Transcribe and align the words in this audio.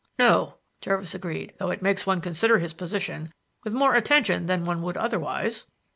"No," 0.17 0.55
Jervis 0.81 1.13
agreed, 1.13 1.53
"though 1.59 1.69
it 1.69 1.83
makes 1.83 2.07
one 2.07 2.21
consider 2.21 2.57
his 2.57 2.73
position 2.73 3.31
with 3.63 3.71
more 3.73 3.93
attention 3.93 4.47
than 4.47 4.65
one 4.65 4.81
would 4.81 4.97
otherwise." 4.97 5.67